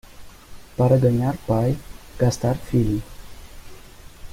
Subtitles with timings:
[0.77, 1.77] Para ganhar pai,
[2.17, 3.03] gastar filho.